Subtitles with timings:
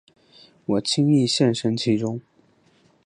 [0.65, 2.19] 我轻易陷身其中